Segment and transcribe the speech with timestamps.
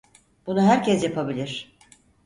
[0.47, 1.75] Bunu herkes yapabilir.